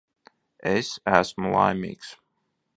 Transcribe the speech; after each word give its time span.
Es 0.69 0.89
esmu 1.19 1.53
laimīgs. 1.59 2.13